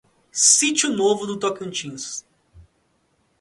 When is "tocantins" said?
1.37-2.25